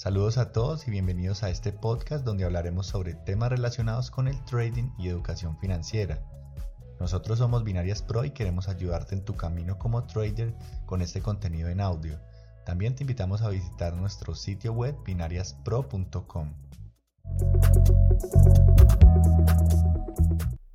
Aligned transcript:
Saludos 0.00 0.38
a 0.38 0.50
todos 0.50 0.88
y 0.88 0.90
bienvenidos 0.90 1.42
a 1.42 1.50
este 1.50 1.74
podcast 1.74 2.24
donde 2.24 2.44
hablaremos 2.44 2.86
sobre 2.86 3.12
temas 3.12 3.50
relacionados 3.50 4.10
con 4.10 4.28
el 4.28 4.44
trading 4.46 4.88
y 4.96 5.08
educación 5.08 5.58
financiera. 5.58 6.22
Nosotros 6.98 7.38
somos 7.38 7.64
Binarias 7.64 8.00
Pro 8.00 8.24
y 8.24 8.30
queremos 8.30 8.70
ayudarte 8.70 9.14
en 9.14 9.26
tu 9.26 9.36
camino 9.36 9.78
como 9.78 10.04
trader 10.04 10.54
con 10.86 11.02
este 11.02 11.20
contenido 11.20 11.68
en 11.68 11.82
audio. 11.82 12.18
También 12.64 12.94
te 12.94 13.02
invitamos 13.02 13.42
a 13.42 13.50
visitar 13.50 13.92
nuestro 13.92 14.34
sitio 14.34 14.72
web 14.72 14.96
binariaspro.com. 15.04 16.54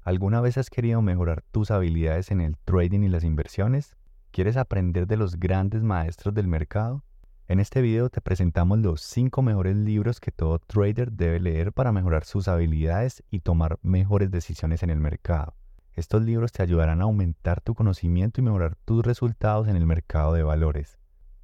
¿Alguna 0.04 0.40
vez 0.40 0.60
has 0.60 0.70
querido 0.70 1.02
mejorar 1.02 1.42
tus 1.50 1.72
habilidades 1.72 2.30
en 2.30 2.42
el 2.42 2.58
trading 2.60 3.00
y 3.00 3.10
las 3.10 3.24
inversiones? 3.24 3.96
¿Quieres 4.30 4.56
aprender 4.56 5.08
de 5.08 5.18
los 5.18 5.40
grandes 5.40 5.82
maestros 5.82 6.36
del 6.36 6.48
mercado? 6.48 7.02
En 7.48 7.60
este 7.60 7.84
video 7.84 8.10
te 8.10 8.22
presentamos 8.22 8.80
los 8.80 9.02
5 9.02 9.44
mejores 9.44 9.76
libros 9.76 10.20
que 10.20 10.32
todo 10.32 10.58
trader 10.58 11.12
debe 11.12 11.40
leer 11.40 11.74
para 11.74 11.92
mejorar 11.92 12.26
sus 12.26 12.48
habilidades 12.48 13.24
y 13.30 13.42
tomar 13.42 13.78
mejores 13.84 14.32
decisiones 14.32 14.82
en 14.82 14.90
el 14.90 15.00
mercado. 15.00 15.54
Estos 15.94 16.24
libros 16.24 16.52
te 16.52 16.64
ayudarán 16.64 17.02
a 17.02 17.04
aumentar 17.04 17.62
tu 17.62 17.76
conocimiento 17.76 18.42
y 18.42 18.44
mejorar 18.44 18.78
tus 18.84 19.06
resultados 19.06 19.68
en 19.68 19.76
el 19.76 19.86
mercado 19.86 20.34
de 20.34 20.42
valores. 20.42 20.98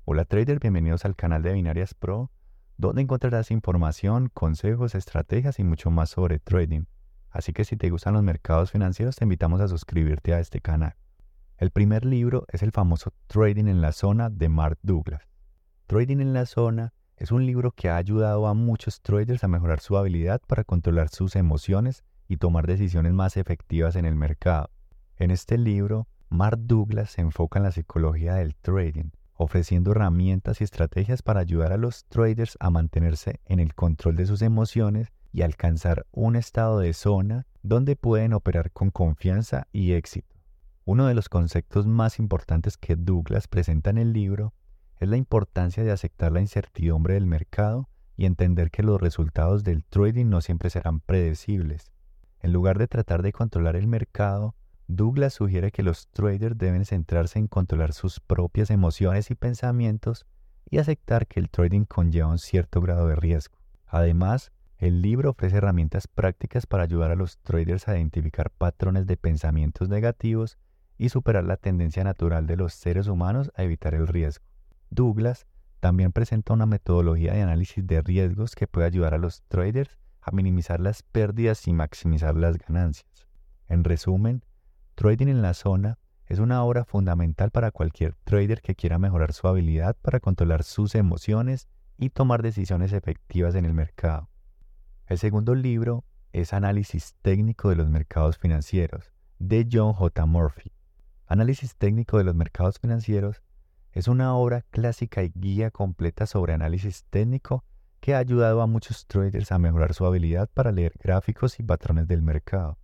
Hola 0.04 0.26
trader, 0.26 0.60
bienvenidos 0.60 1.06
al 1.06 1.16
canal 1.16 1.44
de 1.44 1.54
Binarias 1.54 1.94
Pro, 1.94 2.32
donde 2.78 3.04
encontrarás 3.04 3.52
información, 3.52 4.32
consejos, 4.34 4.96
estrategias 4.96 5.60
y 5.60 5.64
mucho 5.64 5.92
más 5.92 6.10
sobre 6.10 6.40
trading. 6.40 6.86
Así 7.30 7.54
que 7.54 7.64
si 7.64 7.78
te 7.78 7.92
gustan 7.92 8.16
los 8.16 8.24
mercados 8.24 8.72
financieros 8.72 9.18
te 9.18 9.26
invitamos 9.26 9.62
a 9.62 9.68
suscribirte 9.68 10.34
a 10.34 10.40
este 10.40 10.62
canal. 10.62 10.96
El 11.58 11.70
primer 11.70 12.06
libro 12.06 12.48
es 12.52 12.64
el 12.64 12.72
famoso 12.72 13.14
Trading 13.28 13.68
en 13.68 13.82
la 13.82 13.92
Zona 13.92 14.32
de 14.32 14.50
Mark 14.50 14.80
Douglas. 14.82 15.31
Trading 15.92 16.22
en 16.22 16.32
la 16.32 16.46
Zona 16.46 16.94
es 17.18 17.34
un 17.34 17.46
libro 17.46 17.72
que 17.74 17.90
ha 17.90 17.98
ayudado 17.98 18.48
a 18.48 18.54
muchos 18.54 19.02
traders 19.02 19.44
a 19.44 19.50
mejorar 19.50 19.82
su 19.82 19.98
habilidad 19.98 20.40
para 20.48 20.64
controlar 20.64 21.10
sus 21.10 21.36
emociones 21.36 22.06
y 22.30 22.38
tomar 22.38 22.66
decisiones 22.66 23.12
más 23.12 23.36
efectivas 23.36 23.98
en 23.98 24.06
el 24.06 24.16
mercado. 24.16 24.70
En 25.18 25.32
este 25.32 25.58
libro, 25.58 26.08
Mark 26.30 26.60
Douglas 26.62 27.12
se 27.12 27.20
enfoca 27.20 27.60
en 27.60 27.64
la 27.64 27.74
psicología 27.74 28.36
del 28.36 28.56
trading, 28.56 29.10
ofreciendo 29.34 29.92
herramientas 29.92 30.62
y 30.62 30.64
estrategias 30.64 31.24
para 31.24 31.42
ayudar 31.42 31.74
a 31.74 31.78
los 31.78 32.06
traders 32.06 32.56
a 32.62 32.70
mantenerse 32.70 33.42
en 33.44 33.60
el 33.60 33.76
control 33.76 34.16
de 34.16 34.28
sus 34.28 34.42
emociones 34.44 35.12
y 35.34 35.42
alcanzar 35.42 36.06
un 36.14 36.38
estado 36.38 36.80
de 36.80 36.94
zona 36.94 37.48
donde 37.64 37.98
pueden 37.98 38.32
operar 38.32 38.72
con 38.72 38.92
confianza 38.92 39.68
y 39.74 39.92
éxito. 39.92 40.38
Uno 40.86 41.08
de 41.08 41.16
los 41.16 41.28
conceptos 41.28 41.86
más 41.86 42.18
importantes 42.18 42.78
que 42.78 42.96
Douglas 42.96 43.50
presenta 43.50 43.90
en 43.90 43.98
el 43.98 44.14
libro 44.14 44.54
es 45.02 45.10
la 45.10 45.18
importancia 45.18 45.84
de 45.84 45.92
aceptar 45.92 46.32
la 46.32 46.42
incertidumbre 46.42 47.16
del 47.16 47.26
mercado 47.26 47.90
y 48.16 48.28
entender 48.28 48.70
que 48.70 48.84
los 48.84 49.02
resultados 49.02 49.64
del 49.64 49.84
trading 49.84 50.28
no 50.28 50.42
siempre 50.42 50.70
serán 50.70 51.00
predecibles. 51.00 51.92
En 52.40 52.54
lugar 52.54 52.78
de 52.78 52.88
tratar 52.88 53.24
de 53.24 53.34
controlar 53.34 53.76
el 53.76 53.88
mercado, 53.88 54.54
Douglas 54.88 55.34
sugiere 55.34 55.72
que 55.72 55.82
los 55.82 56.08
traders 56.10 56.56
deben 56.56 56.86
centrarse 56.86 57.40
en 57.40 57.48
controlar 57.48 57.94
sus 57.94 58.20
propias 58.20 58.70
emociones 58.70 59.32
y 59.32 59.36
pensamientos 59.36 60.28
y 60.70 60.78
aceptar 60.78 61.26
que 61.26 61.40
el 61.40 61.50
trading 61.50 61.86
conlleva 61.86 62.28
un 62.28 62.38
cierto 62.38 62.80
grado 62.80 63.08
de 63.08 63.16
riesgo. 63.16 63.56
Además, 63.88 64.52
el 64.78 65.02
libro 65.02 65.32
ofrece 65.32 65.58
herramientas 65.58 66.08
prácticas 66.08 66.68
para 66.68 66.84
ayudar 66.84 67.10
a 67.10 67.16
los 67.16 67.40
traders 67.40 67.88
a 67.88 67.98
identificar 67.98 68.52
patrones 68.52 69.08
de 69.08 69.18
pensamientos 69.18 69.90
negativos 69.90 70.60
y 71.00 71.10
superar 71.10 71.46
la 71.46 71.58
tendencia 71.58 72.04
natural 72.04 72.46
de 72.46 72.58
los 72.58 72.76
seres 72.76 73.08
humanos 73.08 73.52
a 73.56 73.64
evitar 73.64 73.96
el 73.96 74.08
riesgo. 74.08 74.51
Douglas 74.92 75.48
también 75.80 76.12
presenta 76.12 76.54
una 76.54 76.68
metodología 76.68 77.34
de 77.34 77.42
análisis 77.42 77.86
de 77.88 78.02
riesgos 78.02 78.56
que 78.56 78.68
puede 78.68 78.86
ayudar 78.86 79.16
a 79.16 79.18
los 79.18 79.42
traders 79.48 79.98
a 80.22 80.32
minimizar 80.32 80.80
las 80.80 81.02
pérdidas 81.02 81.68
y 81.68 81.74
maximizar 81.74 82.36
las 82.36 82.58
ganancias. 82.60 83.28
En 83.68 83.84
resumen, 83.84 84.44
Trading 84.96 85.30
en 85.30 85.42
la 85.42 85.54
zona 85.54 85.98
es 86.28 86.40
una 86.40 86.64
obra 86.64 86.86
fundamental 86.86 87.50
para 87.50 87.72
cualquier 87.72 88.16
trader 88.24 88.62
que 88.62 88.76
quiera 88.76 89.00
mejorar 89.00 89.34
su 89.34 89.48
habilidad 89.48 89.96
para 90.02 90.20
controlar 90.20 90.64
sus 90.64 90.94
emociones 90.94 91.68
y 91.98 92.10
tomar 92.10 92.44
decisiones 92.44 92.94
efectivas 92.94 93.56
en 93.56 93.66
el 93.66 93.74
mercado. 93.74 94.30
El 95.08 95.18
segundo 95.18 95.56
libro 95.56 96.04
es 96.34 96.54
Análisis 96.54 97.16
técnico 97.22 97.70
de 97.70 97.78
los 97.78 97.90
mercados 97.90 98.38
financieros, 98.38 99.12
de 99.40 99.68
John 99.72 99.94
J. 99.94 100.26
Murphy. 100.26 100.72
Análisis 101.26 101.76
técnico 101.76 102.18
de 102.18 102.26
los 102.26 102.36
mercados 102.36 102.78
financieros 102.80 103.42
es 103.94 104.08
una 104.08 104.36
obra 104.36 104.64
clásica 104.72 105.24
y 105.24 105.32
guía 105.36 105.72
completa 105.72 106.26
sobre 106.26 106.54
análisis 106.54 107.04
técnico 107.10 107.66
que 108.00 108.16
ha 108.16 108.20
ayudado 108.20 108.62
a 108.62 108.68
muchos 108.68 109.06
traders 109.06 109.52
a 109.52 109.60
mejorar 109.60 109.94
su 109.94 110.06
habilidad 110.06 110.50
para 110.54 110.72
leer 110.72 110.94
gráficos 111.00 111.60
y 111.60 111.64
patrones 111.64 112.08
del 112.08 112.22
mercado. 112.22 112.78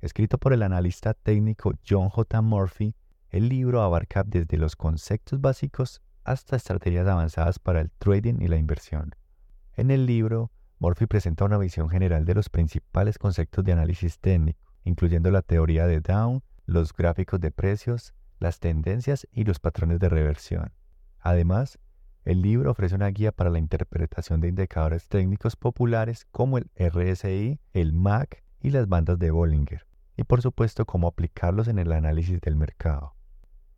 Escrito 0.00 0.38
por 0.38 0.52
el 0.52 0.62
analista 0.62 1.14
técnico 1.14 1.72
John 1.88 2.08
J. 2.08 2.42
Murphy, 2.42 2.94
el 3.30 3.48
libro 3.48 3.82
abarca 3.82 4.24
desde 4.24 4.56
los 4.56 4.74
conceptos 4.74 5.40
básicos 5.40 6.02
hasta 6.24 6.56
estrategias 6.56 7.06
avanzadas 7.06 7.58
para 7.58 7.80
el 7.80 7.90
trading 7.90 8.40
y 8.40 8.48
la 8.48 8.56
inversión. 8.56 9.14
En 9.74 9.90
el 9.90 10.06
libro, 10.06 10.50
Murphy 10.78 11.06
presenta 11.06 11.44
una 11.44 11.58
visión 11.58 11.88
general 11.88 12.24
de 12.24 12.34
los 12.34 12.48
principales 12.48 13.18
conceptos 13.18 13.64
de 13.64 13.72
análisis 13.72 14.18
técnico, 14.18 14.60
incluyendo 14.84 15.30
la 15.30 15.42
teoría 15.42 15.86
de 15.86 16.00
Down, 16.00 16.42
los 16.66 16.92
gráficos 16.92 17.40
de 17.40 17.50
precios, 17.50 18.14
las 18.38 18.60
tendencias 18.60 19.26
y 19.32 19.44
los 19.44 19.58
patrones 19.58 20.00
de 20.00 20.08
reversión. 20.08 20.72
Además, 21.20 21.78
el 22.24 22.40
libro 22.40 22.70
ofrece 22.70 22.94
una 22.94 23.08
guía 23.08 23.32
para 23.32 23.50
la 23.50 23.58
interpretación 23.58 24.40
de 24.40 24.48
indicadores 24.48 25.08
técnicos 25.08 25.56
populares 25.56 26.26
como 26.30 26.58
el 26.58 26.70
RSI, 26.76 27.60
el 27.72 27.92
MAC 27.92 28.42
y 28.60 28.70
las 28.70 28.88
bandas 28.88 29.18
de 29.18 29.30
Bollinger, 29.30 29.86
y 30.16 30.24
por 30.24 30.40
supuesto 30.40 30.86
cómo 30.86 31.06
aplicarlos 31.06 31.68
en 31.68 31.78
el 31.78 31.92
análisis 31.92 32.40
del 32.40 32.56
mercado. 32.56 33.14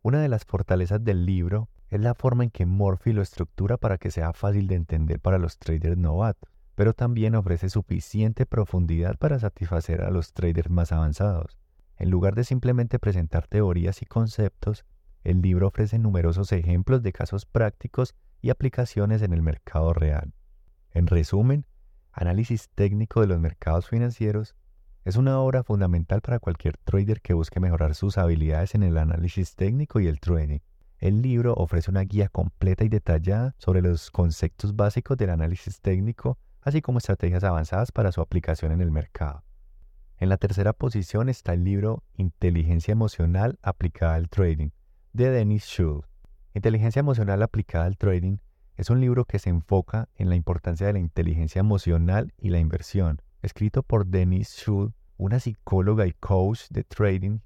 Una 0.02 0.20
de 0.20 0.28
las 0.28 0.44
fortalezas 0.44 1.02
del 1.02 1.26
libro 1.26 1.68
es 1.88 2.00
la 2.00 2.14
forma 2.14 2.44
en 2.44 2.50
que 2.50 2.66
Morphy 2.66 3.12
lo 3.12 3.22
estructura 3.22 3.76
para 3.76 3.98
que 3.98 4.12
sea 4.12 4.32
fácil 4.32 4.68
de 4.68 4.76
entender 4.76 5.18
para 5.18 5.38
los 5.38 5.58
traders 5.58 5.96
novatos, 5.96 6.50
pero 6.76 6.92
también 6.92 7.34
ofrece 7.34 7.68
suficiente 7.68 8.46
profundidad 8.46 9.16
para 9.18 9.38
satisfacer 9.38 10.02
a 10.02 10.10
los 10.10 10.32
traders 10.32 10.70
más 10.70 10.92
avanzados. 10.92 11.58
En 11.96 12.10
lugar 12.10 12.34
de 12.34 12.44
simplemente 12.44 12.98
presentar 12.98 13.46
teorías 13.46 14.02
y 14.02 14.06
conceptos, 14.06 14.84
el 15.24 15.42
libro 15.42 15.68
ofrece 15.68 15.98
numerosos 15.98 16.52
ejemplos 16.52 17.02
de 17.02 17.12
casos 17.12 17.46
prácticos 17.46 18.14
y 18.42 18.50
aplicaciones 18.50 19.22
en 19.22 19.32
el 19.32 19.42
mercado 19.42 19.92
real. 19.92 20.34
En 20.92 21.06
resumen, 21.06 21.66
Análisis 22.18 22.70
técnico 22.74 23.20
de 23.20 23.26
los 23.26 23.38
mercados 23.38 23.90
financieros 23.90 24.54
es 25.04 25.16
una 25.16 25.38
obra 25.38 25.62
fundamental 25.62 26.22
para 26.22 26.38
cualquier 26.38 26.78
trader 26.78 27.20
que 27.20 27.34
busque 27.34 27.60
mejorar 27.60 27.94
sus 27.94 28.16
habilidades 28.16 28.74
en 28.74 28.82
el 28.82 28.96
análisis 28.96 29.54
técnico 29.54 30.00
y 30.00 30.06
el 30.06 30.18
trading. 30.18 30.60
El 30.98 31.20
libro 31.20 31.52
ofrece 31.52 31.90
una 31.90 32.00
guía 32.00 32.30
completa 32.30 32.84
y 32.84 32.88
detallada 32.88 33.54
sobre 33.58 33.82
los 33.82 34.10
conceptos 34.10 34.74
básicos 34.74 35.18
del 35.18 35.28
análisis 35.28 35.82
técnico, 35.82 36.38
así 36.62 36.80
como 36.80 36.96
estrategias 36.96 37.44
avanzadas 37.44 37.92
para 37.92 38.12
su 38.12 38.22
aplicación 38.22 38.72
en 38.72 38.80
el 38.80 38.90
mercado. 38.90 39.44
En 40.18 40.30
la 40.30 40.38
tercera 40.38 40.72
posición 40.72 41.28
está 41.28 41.52
el 41.52 41.62
libro 41.62 42.02
Inteligencia 42.14 42.92
emocional 42.92 43.58
aplicada 43.60 44.14
al 44.14 44.30
trading, 44.30 44.70
de 45.12 45.30
Dennis 45.30 45.64
Schultz. 45.64 46.08
Inteligencia 46.54 47.00
emocional 47.00 47.42
aplicada 47.42 47.84
al 47.84 47.98
trading 47.98 48.38
es 48.78 48.88
un 48.88 49.02
libro 49.02 49.26
que 49.26 49.38
se 49.38 49.50
enfoca 49.50 50.08
en 50.14 50.30
la 50.30 50.36
importancia 50.36 50.86
de 50.86 50.94
la 50.94 51.00
inteligencia 51.00 51.60
emocional 51.60 52.32
y 52.38 52.48
la 52.48 52.60
inversión. 52.60 53.20
Escrito 53.42 53.82
por 53.82 54.06
Dennis 54.06 54.48
Schultz, 54.56 54.96
una 55.18 55.38
psicóloga 55.38 56.06
y 56.06 56.12
coach 56.12 56.60
de 56.70 56.84
trading, 56.84 57.40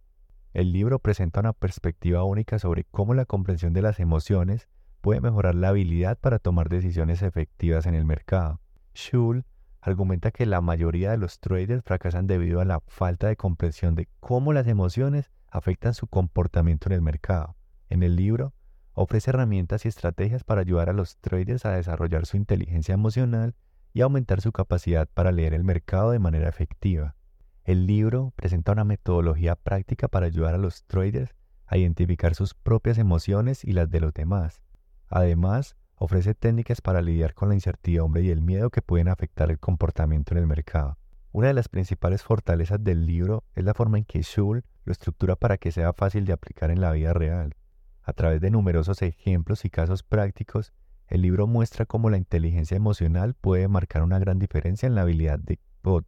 el 0.52 0.72
libro 0.72 1.00
presenta 1.00 1.40
una 1.40 1.52
perspectiva 1.52 2.22
única 2.22 2.60
sobre 2.60 2.84
cómo 2.84 3.14
la 3.14 3.24
comprensión 3.24 3.72
de 3.72 3.82
las 3.82 3.98
emociones 3.98 4.68
puede 5.00 5.20
mejorar 5.20 5.56
la 5.56 5.70
habilidad 5.70 6.18
para 6.20 6.38
tomar 6.38 6.68
decisiones 6.68 7.22
efectivas 7.22 7.86
en 7.86 7.96
el 7.96 8.04
mercado. 8.04 8.60
Schultz 8.94 9.49
argumenta 9.80 10.30
que 10.30 10.46
la 10.46 10.60
mayoría 10.60 11.10
de 11.10 11.16
los 11.16 11.40
traders 11.40 11.82
fracasan 11.84 12.26
debido 12.26 12.60
a 12.60 12.64
la 12.64 12.80
falta 12.86 13.28
de 13.28 13.36
comprensión 13.36 13.94
de 13.94 14.08
cómo 14.20 14.52
las 14.52 14.66
emociones 14.66 15.30
afectan 15.50 15.94
su 15.94 16.06
comportamiento 16.06 16.88
en 16.88 16.92
el 16.92 17.02
mercado. 17.02 17.56
En 17.88 18.02
el 18.02 18.16
libro, 18.16 18.52
ofrece 18.92 19.30
herramientas 19.30 19.84
y 19.84 19.88
estrategias 19.88 20.44
para 20.44 20.60
ayudar 20.60 20.90
a 20.90 20.92
los 20.92 21.16
traders 21.18 21.64
a 21.64 21.72
desarrollar 21.72 22.26
su 22.26 22.36
inteligencia 22.36 22.92
emocional 22.94 23.54
y 23.92 24.02
aumentar 24.02 24.40
su 24.40 24.52
capacidad 24.52 25.08
para 25.12 25.32
leer 25.32 25.54
el 25.54 25.64
mercado 25.64 26.10
de 26.10 26.18
manera 26.18 26.48
efectiva. 26.48 27.16
El 27.64 27.86
libro 27.86 28.32
presenta 28.36 28.72
una 28.72 28.84
metodología 28.84 29.56
práctica 29.56 30.08
para 30.08 30.26
ayudar 30.26 30.54
a 30.54 30.58
los 30.58 30.84
traders 30.84 31.34
a 31.66 31.76
identificar 31.76 32.34
sus 32.34 32.54
propias 32.54 32.98
emociones 32.98 33.64
y 33.64 33.72
las 33.72 33.90
de 33.90 34.00
los 34.00 34.12
demás. 34.12 34.60
Además, 35.08 35.76
ofrece 36.02 36.34
técnicas 36.34 36.80
para 36.80 37.02
lidiar 37.02 37.34
con 37.34 37.50
la 37.50 37.54
incertidumbre 37.54 38.22
y 38.22 38.30
el 38.30 38.40
miedo 38.40 38.70
que 38.70 38.80
pueden 38.80 39.08
afectar 39.08 39.50
el 39.50 39.58
comportamiento 39.58 40.32
en 40.32 40.38
el 40.38 40.46
mercado. 40.46 40.96
Una 41.30 41.48
de 41.48 41.54
las 41.54 41.68
principales 41.68 42.22
fortalezas 42.22 42.82
del 42.82 43.04
libro 43.04 43.44
es 43.54 43.64
la 43.64 43.74
forma 43.74 43.98
en 43.98 44.04
que 44.04 44.22
Schul 44.22 44.64
lo 44.84 44.92
estructura 44.92 45.36
para 45.36 45.58
que 45.58 45.70
sea 45.70 45.92
fácil 45.92 46.24
de 46.24 46.32
aplicar 46.32 46.70
en 46.70 46.80
la 46.80 46.90
vida 46.92 47.12
real. 47.12 47.54
A 48.02 48.14
través 48.14 48.40
de 48.40 48.50
numerosos 48.50 49.02
ejemplos 49.02 49.66
y 49.66 49.70
casos 49.70 50.02
prácticos, 50.02 50.72
El 51.10 51.22
libro 51.22 51.48
muestra 51.48 51.86
cómo 51.86 52.08
la 52.08 52.18
inteligencia 52.18 52.76
emocional 52.76 53.34
puede 53.34 53.66
marcar 53.66 54.04
una 54.04 54.20
gran 54.20 54.38
diferencia 54.38 54.86
en 54.86 54.94
la 54.94 55.02
habilidad 55.02 55.40
de 55.40 55.58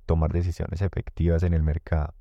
tomar 0.06 0.32
decisiones 0.32 0.80
efectivas 0.80 1.42
en 1.42 1.54
el 1.54 1.62
mercado. 1.64 2.14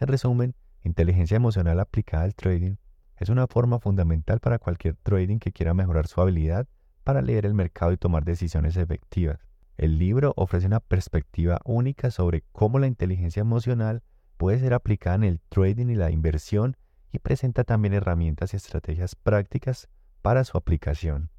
En 0.00 0.08
resumen, 0.08 0.54
inteligencia 0.82 1.36
emocional 1.36 1.78
aplicada 1.78 2.24
al 2.24 2.34
trading 2.34 2.76
es 3.18 3.28
una 3.28 3.46
forma 3.46 3.80
fundamental 3.80 4.40
para 4.40 4.58
cualquier 4.58 4.96
trading 4.96 5.38
que 5.38 5.52
quiera 5.52 5.74
mejorar 5.74 6.06
su 6.06 6.22
habilidad 6.22 6.66
para 7.04 7.22
leer 7.22 7.46
el 7.46 7.54
mercado 7.54 7.92
y 7.92 7.96
tomar 7.96 8.24
decisiones 8.24 8.76
efectivas. 8.76 9.38
El 9.76 9.98
libro 9.98 10.32
ofrece 10.36 10.66
una 10.66 10.80
perspectiva 10.80 11.60
única 11.64 12.10
sobre 12.10 12.44
cómo 12.52 12.78
la 12.78 12.86
inteligencia 12.86 13.40
emocional 13.40 14.02
puede 14.36 14.58
ser 14.58 14.74
aplicada 14.74 15.16
en 15.16 15.24
el 15.24 15.40
trading 15.48 15.88
y 15.88 15.94
la 15.94 16.10
inversión 16.10 16.76
y 17.10 17.18
presenta 17.18 17.64
también 17.64 17.94
herramientas 17.94 18.52
y 18.52 18.56
estrategias 18.56 19.14
prácticas 19.14 19.88
para 20.22 20.44
su 20.44 20.56
aplicación. 20.56 21.30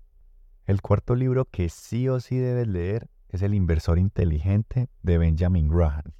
El 0.66 0.82
cuarto 0.82 1.16
libro 1.16 1.46
que 1.46 1.70
sí 1.70 2.08
o 2.08 2.20
sí 2.20 2.38
debes 2.38 2.68
leer 2.68 3.10
es 3.30 3.42
El 3.42 3.54
inversor 3.54 4.00
inteligente 4.00 4.90
de 5.02 5.18
Benjamin 5.18 5.68
Graham. 5.68 6.14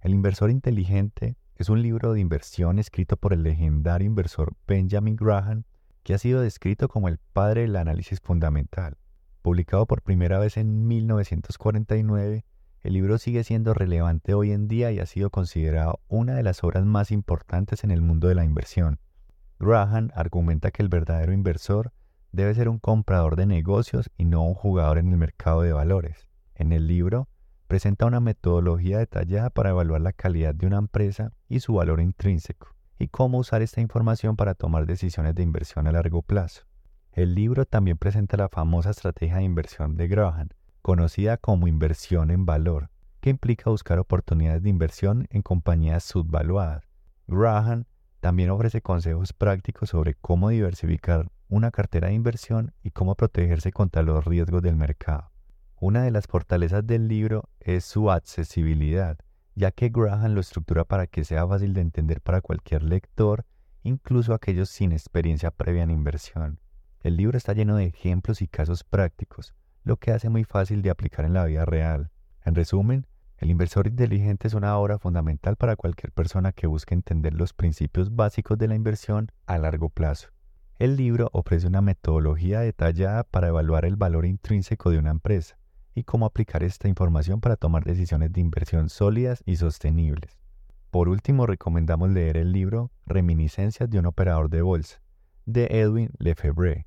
El 0.00 0.12
inversor 0.12 0.50
inteligente 0.50 1.36
es 1.56 1.68
un 1.68 1.82
libro 1.82 2.12
de 2.12 2.20
inversión 2.20 2.78
escrito 2.78 3.16
por 3.16 3.32
el 3.32 3.42
legendario 3.42 4.06
inversor 4.06 4.54
Benjamin 4.66 5.16
Graham 5.16 5.64
que 6.02 6.14
ha 6.14 6.18
sido 6.18 6.40
descrito 6.40 6.88
como 6.88 7.08
el 7.08 7.18
padre 7.18 7.62
del 7.62 7.76
análisis 7.76 8.20
fundamental. 8.20 8.96
Publicado 9.42 9.86
por 9.86 10.02
primera 10.02 10.38
vez 10.38 10.56
en 10.56 10.86
1949, 10.86 12.44
el 12.82 12.92
libro 12.92 13.18
sigue 13.18 13.44
siendo 13.44 13.74
relevante 13.74 14.34
hoy 14.34 14.52
en 14.52 14.68
día 14.68 14.90
y 14.90 15.00
ha 15.00 15.06
sido 15.06 15.30
considerado 15.30 16.00
una 16.08 16.34
de 16.34 16.42
las 16.42 16.64
obras 16.64 16.84
más 16.84 17.10
importantes 17.10 17.84
en 17.84 17.90
el 17.90 18.00
mundo 18.00 18.28
de 18.28 18.34
la 18.34 18.44
inversión. 18.44 18.98
Graham 19.58 20.10
argumenta 20.14 20.70
que 20.70 20.82
el 20.82 20.88
verdadero 20.88 21.32
inversor 21.32 21.92
debe 22.32 22.54
ser 22.54 22.68
un 22.68 22.78
comprador 22.78 23.36
de 23.36 23.46
negocios 23.46 24.10
y 24.16 24.24
no 24.24 24.42
un 24.42 24.54
jugador 24.54 24.98
en 24.98 25.08
el 25.08 25.18
mercado 25.18 25.62
de 25.62 25.72
valores. 25.72 26.28
En 26.54 26.72
el 26.72 26.86
libro, 26.86 27.28
presenta 27.66 28.06
una 28.06 28.20
metodología 28.20 28.98
detallada 28.98 29.50
para 29.50 29.70
evaluar 29.70 30.00
la 30.00 30.12
calidad 30.12 30.54
de 30.54 30.66
una 30.66 30.78
empresa 30.78 31.32
y 31.48 31.60
su 31.60 31.74
valor 31.74 32.00
intrínseco, 32.00 32.74
y 33.00 33.08
cómo 33.08 33.38
usar 33.38 33.62
esta 33.62 33.80
información 33.80 34.36
para 34.36 34.54
tomar 34.54 34.86
decisiones 34.86 35.34
de 35.34 35.42
inversión 35.42 35.86
a 35.86 35.92
largo 35.92 36.20
plazo. 36.20 36.64
El 37.12 37.34
libro 37.34 37.64
también 37.64 37.96
presenta 37.96 38.36
la 38.36 38.50
famosa 38.50 38.90
estrategia 38.90 39.36
de 39.36 39.44
inversión 39.44 39.96
de 39.96 40.06
Graham, 40.06 40.50
conocida 40.82 41.38
como 41.38 41.66
inversión 41.66 42.30
en 42.30 42.44
valor, 42.44 42.90
que 43.20 43.30
implica 43.30 43.70
buscar 43.70 43.98
oportunidades 43.98 44.62
de 44.62 44.68
inversión 44.68 45.26
en 45.30 45.40
compañías 45.40 46.04
subvaluadas. 46.04 46.84
Graham 47.26 47.86
también 48.20 48.50
ofrece 48.50 48.82
consejos 48.82 49.32
prácticos 49.32 49.88
sobre 49.88 50.14
cómo 50.14 50.50
diversificar 50.50 51.32
una 51.48 51.70
cartera 51.70 52.08
de 52.08 52.14
inversión 52.14 52.74
y 52.82 52.90
cómo 52.90 53.14
protegerse 53.14 53.72
contra 53.72 54.02
los 54.02 54.26
riesgos 54.26 54.60
del 54.60 54.76
mercado. 54.76 55.30
Una 55.80 56.02
de 56.02 56.10
las 56.10 56.26
fortalezas 56.26 56.86
del 56.86 57.08
libro 57.08 57.48
es 57.60 57.86
su 57.86 58.10
accesibilidad, 58.10 59.18
ya 59.60 59.72
que 59.72 59.90
Graham 59.90 60.32
lo 60.32 60.40
estructura 60.40 60.86
para 60.86 61.06
que 61.06 61.22
sea 61.22 61.46
fácil 61.46 61.74
de 61.74 61.82
entender 61.82 62.22
para 62.22 62.40
cualquier 62.40 62.82
lector, 62.82 63.44
incluso 63.82 64.32
aquellos 64.32 64.70
sin 64.70 64.90
experiencia 64.90 65.50
previa 65.50 65.82
en 65.82 65.90
inversión. 65.90 66.58
El 67.02 67.18
libro 67.18 67.36
está 67.36 67.52
lleno 67.52 67.76
de 67.76 67.84
ejemplos 67.84 68.40
y 68.40 68.48
casos 68.48 68.84
prácticos, 68.84 69.52
lo 69.84 69.98
que 69.98 70.12
hace 70.12 70.30
muy 70.30 70.44
fácil 70.44 70.80
de 70.80 70.88
aplicar 70.88 71.26
en 71.26 71.34
la 71.34 71.44
vida 71.44 71.66
real. 71.66 72.10
En 72.42 72.54
resumen, 72.54 73.06
El 73.36 73.50
inversor 73.50 73.86
inteligente 73.86 74.48
es 74.48 74.54
una 74.54 74.76
obra 74.76 74.98
fundamental 74.98 75.56
para 75.56 75.76
cualquier 75.76 76.12
persona 76.12 76.52
que 76.52 76.66
busque 76.66 76.94
entender 76.94 77.34
los 77.34 77.54
principios 77.54 78.14
básicos 78.14 78.56
de 78.58 78.68
la 78.68 78.74
inversión 78.74 79.30
a 79.46 79.56
largo 79.56 79.88
plazo. 79.88 80.28
El 80.78 80.96
libro 80.96 81.28
ofrece 81.32 81.66
una 81.66 81.80
metodología 81.82 82.60
detallada 82.60 83.24
para 83.24 83.48
evaluar 83.48 83.84
el 83.84 83.96
valor 83.96 84.24
intrínseco 84.24 84.90
de 84.90 84.98
una 84.98 85.10
empresa 85.10 85.59
y 85.94 86.04
cómo 86.04 86.26
aplicar 86.26 86.62
esta 86.62 86.88
información 86.88 87.40
para 87.40 87.56
tomar 87.56 87.84
decisiones 87.84 88.32
de 88.32 88.40
inversión 88.40 88.88
sólidas 88.88 89.42
y 89.46 89.56
sostenibles. 89.56 90.38
Por 90.90 91.08
último, 91.08 91.46
recomendamos 91.46 92.10
leer 92.10 92.36
el 92.36 92.52
libro 92.52 92.90
Reminiscencias 93.06 93.88
de 93.88 93.98
un 93.98 94.06
operador 94.06 94.50
de 94.50 94.62
bolsa, 94.62 95.00
de 95.46 95.66
Edwin 95.70 96.10
Lefebvre. 96.18 96.86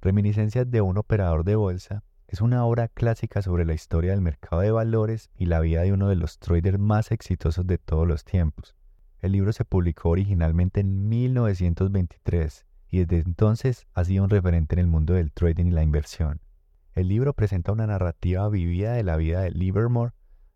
Reminiscencias 0.00 0.70
de 0.70 0.80
un 0.80 0.98
operador 0.98 1.44
de 1.44 1.56
bolsa 1.56 2.04
es 2.28 2.40
una 2.40 2.64
obra 2.64 2.88
clásica 2.88 3.42
sobre 3.42 3.64
la 3.64 3.74
historia 3.74 4.12
del 4.12 4.20
mercado 4.20 4.62
de 4.62 4.70
valores 4.70 5.30
y 5.36 5.46
la 5.46 5.60
vida 5.60 5.82
de 5.82 5.92
uno 5.92 6.08
de 6.08 6.16
los 6.16 6.38
traders 6.38 6.78
más 6.78 7.10
exitosos 7.10 7.66
de 7.66 7.78
todos 7.78 8.06
los 8.06 8.24
tiempos. 8.24 8.74
El 9.20 9.32
libro 9.32 9.52
se 9.52 9.64
publicó 9.64 10.10
originalmente 10.10 10.80
en 10.80 11.08
1923 11.08 12.66
y 12.90 12.98
desde 12.98 13.18
entonces 13.18 13.86
ha 13.94 14.04
sido 14.04 14.24
un 14.24 14.30
referente 14.30 14.74
en 14.74 14.80
el 14.80 14.86
mundo 14.86 15.14
del 15.14 15.32
trading 15.32 15.66
y 15.66 15.70
la 15.70 15.82
inversión. 15.82 16.40
El 16.94 17.08
libro 17.08 17.32
presenta 17.32 17.72
una 17.72 17.88
narrativa 17.88 18.48
vivida 18.48 18.92
de 18.92 19.02
la 19.02 19.16
vida 19.16 19.40
de 19.40 19.50
Livermore 19.50 20.12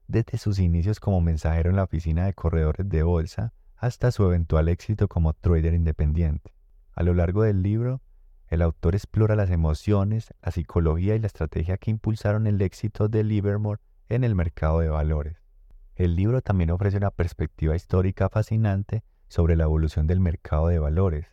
desde 0.07 0.39
sus 0.39 0.61
inicios 0.61 1.01
como 1.01 1.21
mensajero 1.21 1.71
en 1.71 1.77
la 1.77 1.83
oficina 1.83 2.27
de 2.27 2.35
corredores 2.35 2.89
de 2.89 3.03
bolsa 3.03 3.53
hasta 3.77 4.13
su 4.13 4.25
eventual 4.25 4.69
éxito 4.69 5.09
como 5.09 5.33
trader 5.33 5.75
independiente. 5.75 6.55
A 6.95 7.03
lo 7.03 7.13
largo 7.13 7.43
del 7.43 7.63
libro, 7.63 8.03
el 8.47 8.63
autor 8.63 8.95
explora 8.95 9.35
las 9.35 9.51
emociones, 9.51 10.33
la 10.41 10.53
psicología 10.53 11.17
y 11.17 11.19
la 11.19 11.27
estrategia 11.27 11.77
que 11.77 11.91
impulsaron 11.91 12.47
el 12.47 12.63
éxito 12.63 13.09
de 13.09 13.25
Livermore 13.25 13.81
en 14.09 14.23
el 14.23 14.37
mercado 14.37 14.79
de 14.79 14.89
valores. 14.89 15.43
El 15.97 16.15
libro 16.15 16.41
también 16.41 16.71
ofrece 16.71 16.99
una 16.99 17.11
perspectiva 17.11 17.75
histórica 17.75 18.29
fascinante 18.29 19.03
sobre 19.27 19.57
la 19.57 19.65
evolución 19.65 20.07
del 20.07 20.21
mercado 20.21 20.69
de 20.69 20.79
valores, 20.79 21.27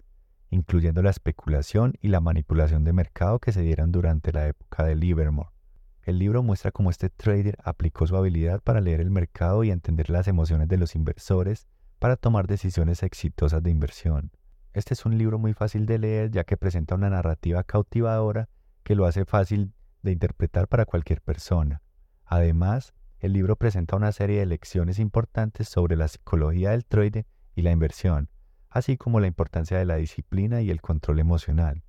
incluyendo 0.49 1.01
la 1.01 1.09
especulación 1.09 1.93
y 2.01 2.09
la 2.09 2.21
manipulación 2.21 2.83
de 2.83 2.93
mercado 2.93 3.39
que 3.39 3.51
se 3.51 3.61
dieron 3.61 3.91
durante 3.91 4.31
la 4.31 4.47
época 4.47 4.83
de 4.83 4.95
Livermore. 4.95 5.49
El 6.03 6.19
libro 6.19 6.43
muestra 6.43 6.71
cómo 6.71 6.91
este 6.91 7.09
trader 7.09 7.57
aplicó 7.63 8.05
su 8.05 8.15
habilidad 8.15 8.61
para 8.61 8.79
leer 8.79 9.01
el 9.01 9.09
mercado 9.09 9.63
y 9.63 9.71
entender 9.71 10.09
las 10.09 10.27
emociones 10.27 10.67
de 10.67 10.77
los 10.77 10.95
inversores 10.95 11.67
para 11.99 12.15
tomar 12.15 12.45
decisiones 12.45 13.01
exitosas 13.01 13.63
de 13.63 13.71
inversión. 13.71 14.31
Este 14.73 14.93
es 14.93 15.05
un 15.05 15.17
libro 15.17 15.39
muy 15.39 15.53
fácil 15.53 15.85
de 15.85 15.97
leer 15.97 16.31
ya 16.31 16.43
que 16.43 16.57
presenta 16.57 16.95
una 16.95 17.09
narrativa 17.09 17.63
cautivadora 17.63 18.49
que 18.83 18.95
lo 18.95 19.05
hace 19.05 19.25
fácil 19.25 19.73
de 20.03 20.11
interpretar 20.11 20.67
para 20.67 20.85
cualquier 20.85 21.21
persona. 21.21 21.81
Además, 22.25 22.93
el 23.19 23.33
libro 23.33 23.55
presenta 23.55 23.95
una 23.95 24.11
serie 24.11 24.39
de 24.39 24.45
lecciones 24.45 24.99
importantes 24.99 25.69
sobre 25.69 25.95
la 25.95 26.07
psicología 26.07 26.71
del 26.71 26.85
trading 26.85 27.23
y 27.55 27.63
la 27.63 27.71
inversión, 27.71 28.29
así 28.75 28.97
como 28.97 29.21
la 29.21 29.27
importancia 29.27 29.77
de 29.77 29.85
la 29.85 29.95
disciplina 29.95 30.61
y 30.61 30.69
el 30.69 30.81
control 30.81 31.19
emocional. 31.19 31.81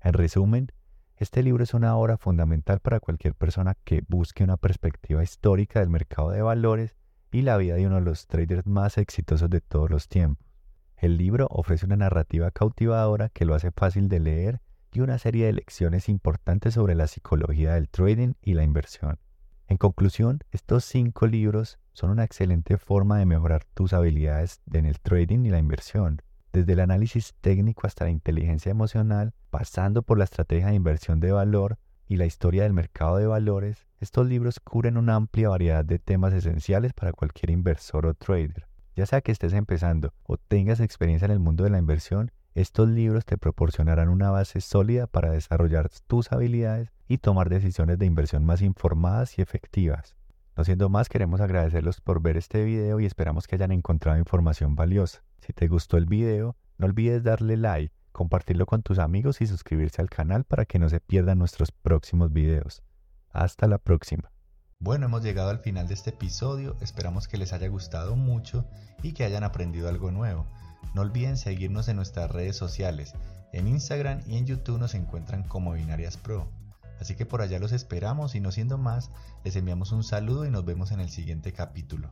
En 0.00 0.12
resumen, 0.12 0.70
este 1.16 1.42
libro 1.42 1.64
es 1.64 1.74
una 1.74 1.96
obra 1.96 2.16
fundamental 2.16 2.78
para 2.78 3.00
cualquier 3.00 3.34
persona 3.34 3.76
que 3.82 4.04
busque 4.06 4.44
una 4.44 4.56
perspectiva 4.56 5.20
histórica 5.20 5.80
del 5.80 5.88
mercado 5.88 6.30
de 6.30 6.40
valores 6.40 6.94
y 7.32 7.42
la 7.42 7.56
vida 7.56 7.74
de 7.74 7.88
uno 7.88 7.96
de 7.96 8.02
los 8.02 8.28
traders 8.28 8.64
más 8.68 8.98
exitosos 8.98 9.50
de 9.50 9.60
todos 9.60 9.90
los 9.90 10.06
tiempos. 10.06 10.46
El 10.96 11.16
libro 11.16 11.48
ofrece 11.50 11.86
una 11.86 11.96
narrativa 11.96 12.52
cautivadora 12.52 13.30
que 13.30 13.44
lo 13.44 13.56
hace 13.56 13.72
fácil 13.72 14.08
de 14.08 14.20
leer 14.20 14.60
y 14.92 15.00
una 15.00 15.18
serie 15.18 15.46
de 15.46 15.54
lecciones 15.54 16.08
importantes 16.08 16.74
sobre 16.74 16.94
la 16.94 17.08
psicología 17.08 17.74
del 17.74 17.88
trading 17.88 18.34
y 18.42 18.54
la 18.54 18.62
inversión. 18.62 19.18
En 19.66 19.76
conclusión, 19.76 20.38
estos 20.52 20.84
cinco 20.84 21.26
libros 21.26 21.80
son 21.94 22.10
una 22.10 22.22
excelente 22.22 22.78
forma 22.78 23.18
de 23.18 23.26
mejorar 23.26 23.64
tus 23.74 23.92
habilidades 23.92 24.60
en 24.72 24.86
el 24.86 25.00
trading 25.00 25.44
y 25.44 25.50
la 25.50 25.58
inversión. 25.58 26.22
Desde 26.52 26.72
el 26.72 26.80
análisis 26.80 27.34
técnico 27.40 27.86
hasta 27.86 28.04
la 28.04 28.10
inteligencia 28.10 28.70
emocional, 28.70 29.34
pasando 29.50 30.02
por 30.02 30.18
la 30.18 30.24
estrategia 30.24 30.68
de 30.68 30.74
inversión 30.74 31.20
de 31.20 31.32
valor 31.32 31.78
y 32.06 32.16
la 32.16 32.24
historia 32.24 32.62
del 32.62 32.72
mercado 32.72 33.18
de 33.18 33.26
valores, 33.26 33.86
estos 34.00 34.26
libros 34.26 34.58
cubren 34.60 34.96
una 34.96 35.14
amplia 35.14 35.50
variedad 35.50 35.84
de 35.84 35.98
temas 35.98 36.32
esenciales 36.32 36.94
para 36.94 37.12
cualquier 37.12 37.50
inversor 37.50 38.06
o 38.06 38.14
trader. 38.14 38.66
Ya 38.96 39.06
sea 39.06 39.20
que 39.20 39.30
estés 39.30 39.52
empezando 39.52 40.12
o 40.24 40.38
tengas 40.38 40.80
experiencia 40.80 41.26
en 41.26 41.32
el 41.32 41.38
mundo 41.38 41.64
de 41.64 41.70
la 41.70 41.78
inversión, 41.78 42.32
estos 42.54 42.88
libros 42.88 43.24
te 43.24 43.38
proporcionarán 43.38 44.08
una 44.08 44.30
base 44.30 44.60
sólida 44.60 45.06
para 45.06 45.30
desarrollar 45.30 45.90
tus 46.08 46.32
habilidades 46.32 46.90
y 47.06 47.18
tomar 47.18 47.50
decisiones 47.50 47.98
de 47.98 48.06
inversión 48.06 48.44
más 48.44 48.62
informadas 48.62 49.38
y 49.38 49.42
efectivas. 49.42 50.17
No 50.58 50.64
siendo 50.64 50.88
más, 50.88 51.08
queremos 51.08 51.40
agradecerlos 51.40 52.00
por 52.00 52.20
ver 52.20 52.36
este 52.36 52.64
video 52.64 52.98
y 52.98 53.06
esperamos 53.06 53.46
que 53.46 53.54
hayan 53.54 53.70
encontrado 53.70 54.18
información 54.18 54.74
valiosa. 54.74 55.22
Si 55.40 55.52
te 55.52 55.68
gustó 55.68 55.98
el 55.98 56.06
video, 56.06 56.56
no 56.78 56.86
olvides 56.86 57.22
darle 57.22 57.56
like, 57.56 57.94
compartirlo 58.10 58.66
con 58.66 58.82
tus 58.82 58.98
amigos 58.98 59.40
y 59.40 59.46
suscribirse 59.46 60.02
al 60.02 60.10
canal 60.10 60.42
para 60.42 60.64
que 60.64 60.80
no 60.80 60.88
se 60.88 60.98
pierdan 60.98 61.38
nuestros 61.38 61.70
próximos 61.70 62.32
videos. 62.32 62.82
Hasta 63.30 63.68
la 63.68 63.78
próxima. 63.78 64.32
Bueno, 64.80 65.06
hemos 65.06 65.22
llegado 65.22 65.50
al 65.50 65.60
final 65.60 65.86
de 65.86 65.94
este 65.94 66.10
episodio, 66.10 66.74
esperamos 66.80 67.28
que 67.28 67.38
les 67.38 67.52
haya 67.52 67.68
gustado 67.68 68.16
mucho 68.16 68.64
y 69.00 69.12
que 69.12 69.22
hayan 69.22 69.44
aprendido 69.44 69.88
algo 69.88 70.10
nuevo. 70.10 70.44
No 70.92 71.02
olviden 71.02 71.36
seguirnos 71.36 71.86
en 71.86 71.94
nuestras 71.94 72.32
redes 72.32 72.56
sociales, 72.56 73.14
en 73.52 73.68
Instagram 73.68 74.22
y 74.26 74.38
en 74.38 74.46
YouTube 74.46 74.80
nos 74.80 74.96
encuentran 74.96 75.44
como 75.44 75.74
Binarias 75.74 76.16
Pro. 76.16 76.48
Así 77.00 77.14
que 77.14 77.26
por 77.26 77.42
allá 77.42 77.58
los 77.58 77.72
esperamos 77.72 78.34
y 78.34 78.40
no 78.40 78.50
siendo 78.52 78.78
más, 78.78 79.10
les 79.44 79.56
enviamos 79.56 79.92
un 79.92 80.02
saludo 80.02 80.44
y 80.46 80.50
nos 80.50 80.64
vemos 80.64 80.90
en 80.92 81.00
el 81.00 81.10
siguiente 81.10 81.52
capítulo. 81.52 82.10